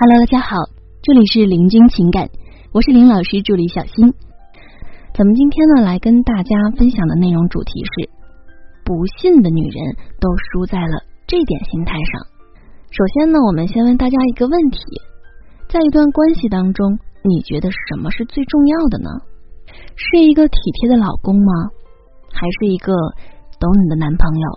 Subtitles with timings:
[0.00, 0.56] Hello，大家好，
[1.02, 2.30] 这里是林君情感，
[2.72, 4.14] 我是林老师助理小新。
[5.12, 8.08] 咱们今天呢，来跟大家分享的内容主题是：
[8.82, 9.76] 不信的女人
[10.16, 12.24] 都输在了这点心态上。
[12.88, 14.80] 首先呢，我们先问大家一个问题：
[15.68, 19.10] 在一段关系当中，你觉得什么是最重要的呢？
[19.96, 21.52] 是一个体贴的老公吗？
[22.32, 22.94] 还是一个
[23.60, 24.48] 懂你的男朋友，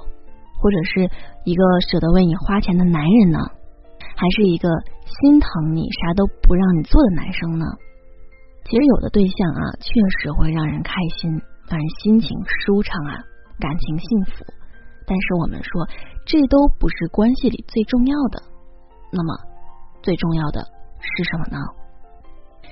[0.61, 1.11] 或者是
[1.43, 3.39] 一个舍得为你花钱的男人呢？
[4.15, 4.69] 还是一个
[5.05, 7.65] 心疼你、啥都不让你做的男生呢？
[8.65, 11.29] 其实有的对象啊，确实会让人开心，
[11.67, 13.19] 让人心情舒畅啊，
[13.59, 14.45] 感情幸福。
[15.05, 15.87] 但是我们说，
[16.25, 18.41] 这都不是关系里最重要的。
[19.11, 19.35] 那么，
[20.01, 20.63] 最重要的
[21.01, 21.57] 是什么呢？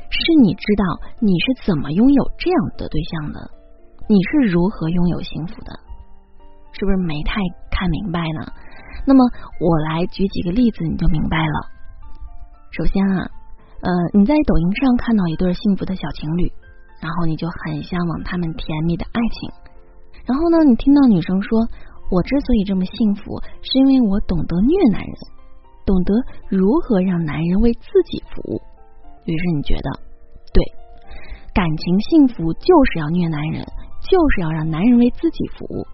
[0.10, 0.84] 是你知道
[1.20, 3.52] 你是怎么拥有这样的对象的，
[4.08, 5.72] 你是如何拥有幸福的？
[6.72, 7.36] 是不是没太
[7.70, 8.48] 看明白呢？
[9.06, 9.24] 那么
[9.60, 11.68] 我来举几个例子，你就明白了。
[12.72, 13.30] 首先啊，
[13.82, 16.52] 呃，你在抖音上看到一对幸福的小情侣，
[17.02, 19.52] 然后你就很向往他们甜蜜的爱情。
[20.26, 21.68] 然后呢，你听到女生说
[22.12, 25.16] ：“我之所以这么幸福，是因为我懂得虐男人，
[25.86, 26.14] 懂得
[26.48, 28.62] 如何让男人为自己服务。”
[29.26, 29.90] 于是你觉得，
[30.54, 30.64] 对，
[31.54, 33.66] 感情幸福就是要虐男人，
[34.10, 35.86] 就是要让男人为自己服务。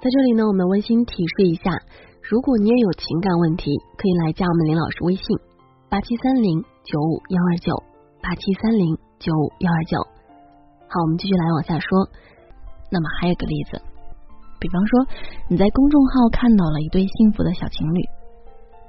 [0.00, 1.70] 在这里呢，我们温馨提示一下，
[2.28, 5.22] 如果你也有情感问题，可以来加我们林老师微信
[5.88, 7.70] 八七三零九五幺二九
[8.20, 10.02] 八七三零九五幺二九。
[10.90, 11.86] 好，我们继续来往下说。
[12.90, 13.78] 那么还有个例子，
[14.58, 15.06] 比方说
[15.46, 18.02] 你在公众号看到了一对幸福的小情侣，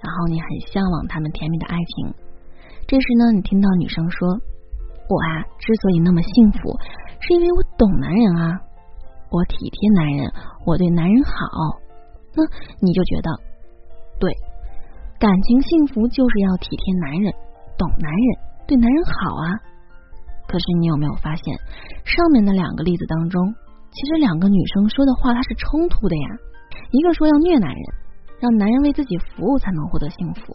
[0.02, 2.10] 然后你很向往他们甜蜜的爱情。
[2.88, 4.34] 这时呢，你听到女生说
[5.14, 6.74] ：“我啊，之所以那么幸福，
[7.22, 8.66] 是因为我懂男人啊。”
[9.30, 10.34] 我体贴男人，
[10.66, 11.38] 我对男人好，
[12.38, 12.46] 那
[12.86, 13.28] 你就觉得
[14.22, 14.30] 对，
[15.18, 17.34] 感情幸福就是要体贴男人，
[17.78, 18.28] 懂男人，
[18.68, 19.58] 对男人好啊。
[20.48, 21.58] 可是你有没有发现，
[22.06, 23.42] 上面的两个例子当中，
[23.92, 26.28] 其实两个女生说的话它是冲突的呀？
[26.92, 27.84] 一个说要虐男人，
[28.40, 30.54] 让男人为自己服务才能获得幸福；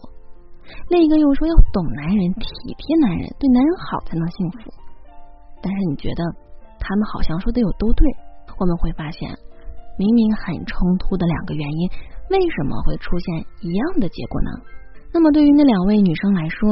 [0.89, 4.71] 另一个又说要懂男人，体贴男人，对男人好才能幸福。
[5.61, 6.23] 但是你觉得
[6.79, 8.07] 他们好像说的有都对？
[8.57, 9.29] 我们会发现，
[9.97, 11.89] 明明很冲突的两个原因，
[12.29, 14.49] 为什么会出现一样的结果呢？
[15.13, 16.67] 那么对于那两位女生来说，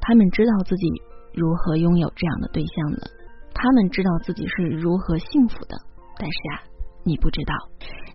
[0.00, 0.88] 她们知道自己
[1.34, 3.10] 如何拥有这样的对象的，
[3.52, 5.76] 她们知道自己是如何幸福的。
[6.16, 6.64] 但是啊，
[7.04, 7.54] 你不知道，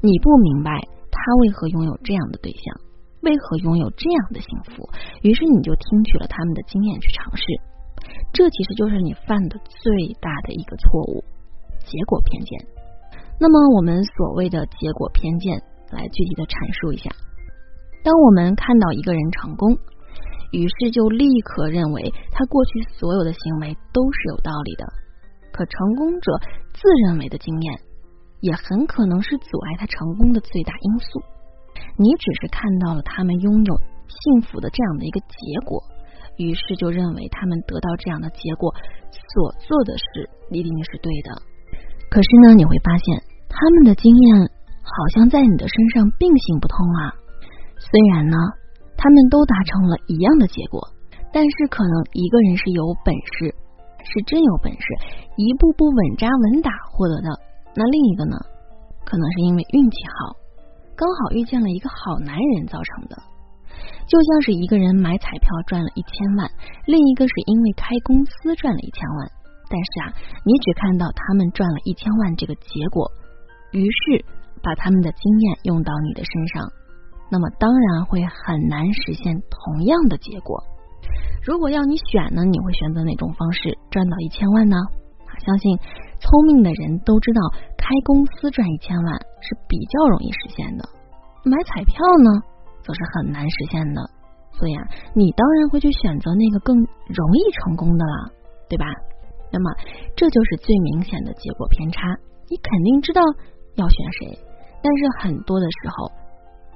[0.01, 0.71] 你不明白
[1.11, 2.81] 她为何拥有这样的对象，
[3.21, 4.89] 为何拥有这样的幸福，
[5.21, 7.43] 于是你就听取了他们的经验去尝试，
[8.33, 11.23] 这其实就是你犯的最大的一个错误——
[11.85, 12.76] 结果偏见。
[13.39, 15.61] 那么，我们所谓的结果偏见，
[15.91, 17.11] 来具体的阐述一下。
[18.03, 19.77] 当我们看到一个人成功，
[20.51, 24.85] 于是就立刻认为他过去所有的行为都是有道理的。
[25.53, 26.31] 可成功者
[26.73, 27.79] 自认为的经验，
[28.41, 31.21] 也很可能是阻碍他成功的最大因素。
[31.97, 33.73] 你只是看到了他们拥有
[34.07, 35.81] 幸福的这样的一个结果，
[36.37, 38.73] 于是就认为他们得到这样的结果
[39.11, 41.41] 所做的事一定是对的。
[42.09, 43.21] 可是呢，你会发现
[43.57, 44.37] 他们的经验
[44.85, 47.09] 好像在你的身上并行不通啊。
[47.81, 48.37] 虽然呢，
[48.93, 50.77] 他们都达成了一样的结果，
[51.33, 53.49] 但是可能一个人是有本事，
[54.05, 54.85] 是真有本事，
[55.37, 57.33] 一步步稳扎稳打获得的；
[57.73, 58.37] 那另一个呢，
[59.03, 60.37] 可能是因为运气好，
[60.95, 63.17] 刚好遇见了一个好男人造成的。
[64.05, 66.45] 就像是一个人买彩票赚了一千万，
[66.85, 69.31] 另一个是因为开公司赚了一千万。
[69.65, 70.13] 但是啊，
[70.45, 73.11] 你只看到他们赚了一千万这个结果，
[73.71, 74.25] 于是
[74.61, 76.71] 把他们的经验用到你的身上，
[77.29, 80.63] 那么当然会很难实现同样的结果。
[81.45, 84.77] 如果要你选呢，你会选择哪种方式赚到一千万呢？
[85.45, 85.77] 相信
[86.19, 87.41] 聪明的人都知道，
[87.77, 90.89] 开公司赚一千万是比较容易实现的，
[91.45, 92.41] 买彩票呢，
[92.81, 94.01] 则是很难实现的。
[94.53, 94.81] 所以啊，
[95.13, 98.31] 你当然会去选择那个更容易成功的啦，
[98.67, 98.85] 对吧？
[99.53, 99.71] 那么，
[100.15, 102.01] 这就是最明显的结果偏差。
[102.49, 103.21] 你肯定知道
[103.77, 104.37] 要选谁，
[104.81, 106.11] 但是很多的时候，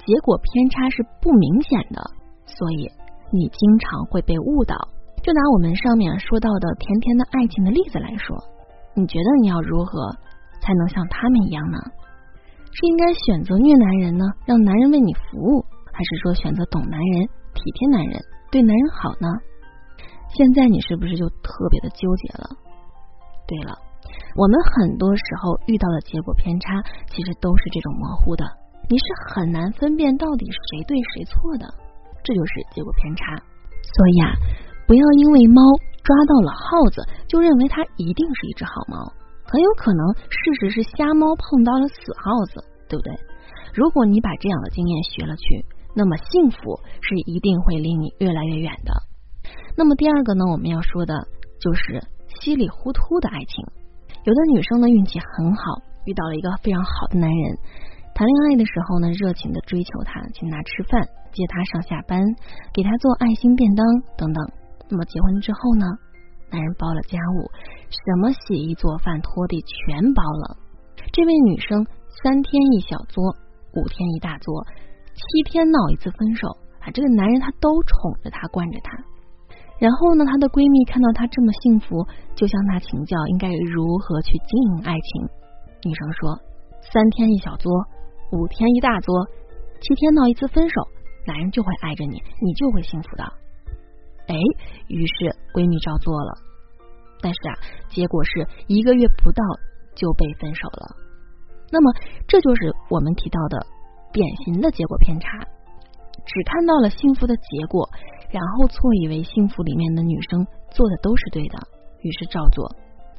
[0.06, 2.00] 结果偏差是不明显的，
[2.46, 2.90] 所以
[3.34, 4.76] 你经常会被误导。
[5.22, 8.38] 就拿我们上面说到的甜甜的爱情的例子来说，
[8.96, 10.16] 你觉得你要如何
[10.62, 11.78] 才能像他们一样呢？
[12.74, 18.20] 是应该选择虐男人呢，让男人为你服务，还是说选择懂男人、体贴男人、
[18.50, 19.28] 对男人好呢？
[20.30, 22.50] 现在你是不是就特别的纠结了？
[23.46, 23.78] 对了，
[24.36, 28.46] 我们很多时候遇到的结果偏差，其实都是这种模糊的，
[28.90, 31.66] 你是很难分辨到底谁对谁错的，
[32.24, 33.36] 这就是结果偏差。
[33.82, 34.32] 所以啊，
[34.88, 35.62] 不要因为猫
[36.04, 38.98] 抓到了耗子，就认为它一定是一只好猫。
[39.44, 43.14] 很有可能事实是瞎猫碰到了死耗子，对不对？
[43.74, 48.94] 如果你把这样的经验学了去，那么幸福是一定会离你越来越远的。
[49.76, 51.28] 那么第二个呢，我们要说的
[51.60, 52.02] 就是
[52.40, 53.66] 稀里糊涂的爱情。
[54.24, 57.58] 有的女生呢运气很好，遇到了一个非常好的男人，
[58.14, 61.02] 谈恋爱的时候呢热情的追求他，请他吃饭，
[61.34, 62.22] 接他上下班，
[62.72, 63.84] 给他做爱心便当
[64.18, 64.46] 等等。
[64.90, 65.86] 那么结婚之后呢，
[66.52, 67.50] 男人包了家务，
[67.90, 70.58] 什么洗衣做饭拖地全包了。
[71.12, 71.84] 这位女生
[72.22, 73.24] 三天一小作，
[73.74, 74.68] 五天一大作，
[75.16, 76.48] 七天闹一次分手
[76.80, 76.92] 啊！
[76.94, 78.94] 这个男人他都宠着她，惯着她。
[79.82, 82.06] 然后呢，她的闺蜜看到她这么幸福，
[82.38, 85.10] 就向她请教应该如何去经营爱情。
[85.82, 86.38] 女生说
[86.86, 87.74] ：“三天一小作，
[88.30, 89.10] 五天一大作，
[89.82, 90.86] 七天闹一次分手，
[91.26, 93.26] 男人就会爱着你，你就会幸福的。”
[94.30, 94.38] 哎，
[94.86, 96.32] 于是闺蜜照做了，
[97.18, 97.58] 但是啊，
[97.90, 99.42] 结果是一个月不到
[99.98, 100.94] 就被分手了。
[101.74, 101.90] 那么，
[102.30, 103.66] 这就是我们提到的
[104.14, 105.42] 典型的结果偏差，
[106.22, 107.90] 只看到了幸福的结果。
[108.32, 111.60] 然后错以为幸福里面的女生做的都是对的，
[112.02, 112.66] 于是照做，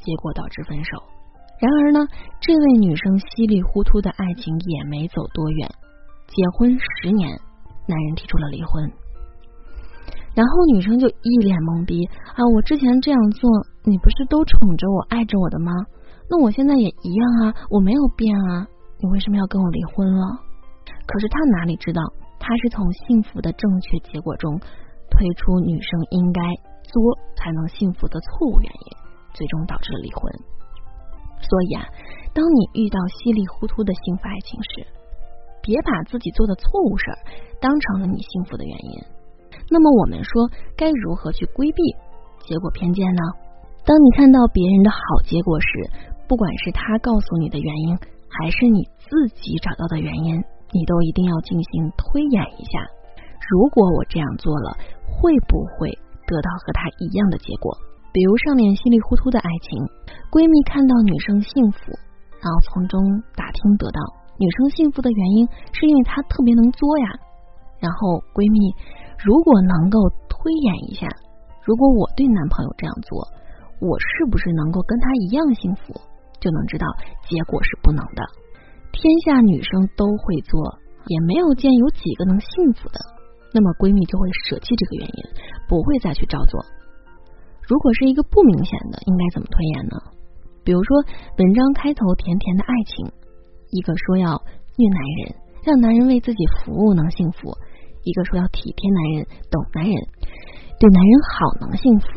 [0.01, 1.03] 结果导致分手。
[1.61, 2.01] 然而呢，
[2.41, 5.69] 这位女生稀里糊涂的爱情也没走多远，
[6.27, 7.29] 结婚十年，
[7.87, 8.91] 男人提出了离婚。
[10.35, 12.03] 然后女生就一脸懵逼
[12.35, 12.41] 啊！
[12.57, 13.51] 我之前这样做，
[13.85, 15.71] 你不是都宠着我、爱着我的吗？
[16.31, 18.67] 那我现在也一样啊，我没有变啊，
[18.99, 20.25] 你为什么要跟我离婚了？
[21.07, 22.01] 可是他哪里知道，
[22.41, 24.59] 他是从幸福的正确结果中。
[25.13, 26.41] 推出女生应该
[26.89, 26.97] 作
[27.37, 28.89] 才能幸福的错误原因，
[29.35, 30.33] 最终导致了离婚。
[31.45, 31.85] 所以啊，
[32.33, 34.87] 当你遇到稀里糊涂的幸福爱情时，
[35.61, 37.19] 别把自己做的错误事儿
[37.61, 39.05] 当成了你幸福的原因。
[39.69, 41.83] 那么我们说该如何去规避
[42.47, 43.23] 结果偏见呢？
[43.85, 45.67] 当你看到别人的好结果时，
[46.29, 47.99] 不管是他告诉你的原因，
[48.31, 50.37] 还是你自己找到的原因，
[50.71, 52.79] 你都一定要进行推演一下。
[53.51, 54.79] 如果我这样做了。
[55.23, 55.87] 会不会
[56.27, 57.71] 得到和他一样的结果？
[58.11, 59.79] 比如上面稀里糊涂的爱情，
[60.35, 61.95] 闺蜜看到女生幸福，
[62.43, 62.99] 然后从中
[63.39, 64.03] 打听得到
[64.35, 67.07] 女生幸福的原因是因为她特别能作呀。
[67.79, 68.59] 然后闺蜜
[69.23, 71.07] 如果能够推演一下，
[71.63, 73.23] 如果我对男朋友这样做，
[73.79, 75.95] 我是不是能够跟他一样幸福？
[76.43, 76.85] 就能知道
[77.31, 78.21] 结果是不能的。
[78.91, 80.59] 天下女生都会做，
[81.07, 82.99] 也没有见有几个能幸福的。
[83.55, 85.21] 那么闺蜜就会舍弃这个原因，
[85.69, 86.65] 不会再去照做。
[87.63, 89.97] 如果是一个不明显的，应该怎么推演呢？
[90.65, 91.05] 比如说，
[91.39, 93.13] 文章开头甜甜的爱情，
[93.71, 94.41] 一个说要
[94.77, 97.51] 虐男人，让男人为自己服务能幸福；
[98.05, 99.95] 一个说要体贴男人，懂男人，
[100.79, 102.09] 对男人好能幸福。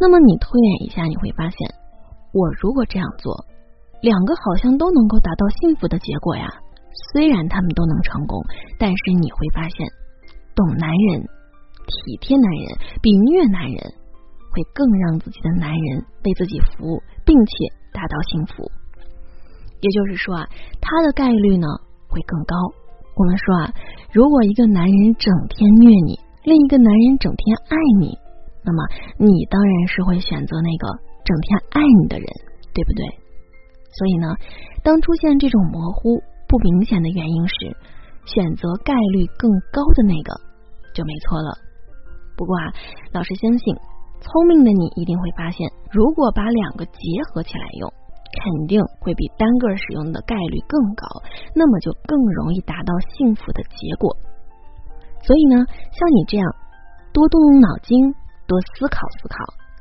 [0.00, 1.58] 那么你推演一下，你会发现，
[2.32, 3.32] 我如果这样做，
[4.02, 6.48] 两个好像都能够达到幸福的结果呀。
[7.12, 8.40] 虽然他们都能成功，
[8.78, 9.88] 但是你会发现。
[10.54, 11.20] 懂男人、
[11.86, 13.76] 体贴男人，比虐男人
[14.52, 17.52] 会更让自己的男人为自己服务，并且
[17.92, 18.70] 达到幸福。
[19.80, 20.48] 也就是说啊，
[20.80, 21.66] 他的概率呢
[22.08, 22.56] 会更高。
[23.16, 23.74] 我们说啊，
[24.12, 28.18] 如果一个男人整天虐你，另一个男人整天爱你，
[28.64, 28.82] 那么
[29.18, 30.88] 你当然是会选择那个
[31.24, 32.26] 整天爱你的人，
[32.72, 33.04] 对不对？
[33.92, 34.34] 所以呢，
[34.82, 37.76] 当出现这种模糊不明显的原因时，
[38.26, 40.32] 选择概率更高的那个
[40.94, 41.58] 就没错了。
[42.36, 42.72] 不过啊，
[43.12, 43.74] 老师相信，
[44.20, 47.00] 聪明的你一定会发现，如果把两个结
[47.30, 47.92] 合起来用，
[48.42, 51.06] 肯定会比单个使用的概率更高，
[51.54, 54.10] 那么就更容易达到幸福的结果。
[55.22, 56.44] 所以呢，像你这样
[57.12, 58.12] 多动动脑筋、
[58.46, 59.36] 多思考思考，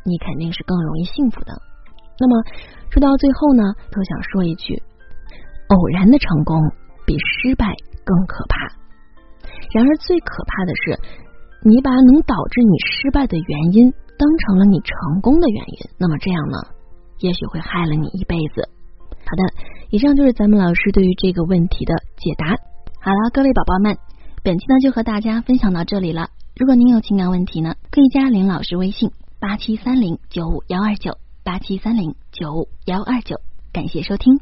[0.06, 1.54] 你肯定是更容易幸福的。
[2.20, 2.44] 那么
[2.92, 4.76] 说到最后呢，都想说一句：
[5.70, 6.62] 偶然的成功
[7.06, 7.74] 比失败。
[8.06, 8.68] 更可怕。
[9.72, 11.00] 然而，最可怕的是，
[11.64, 16.58] 你把能导致你失败的原因当成了你成功的原因，那么这样呢，
[17.20, 18.68] 也许会害了你一辈子。
[19.08, 19.44] 好的，
[19.90, 22.58] 以上就是咱们老师对于这个问题的解答。
[23.00, 23.98] 好了，各位宝宝们，
[24.44, 26.28] 本期呢就和大家分享到这里了。
[26.58, 33.38] 如果您有情感问题呢，可以加林老师微信八七三零九五幺二九八七三零九五幺二九。
[33.72, 34.42] 感谢收听。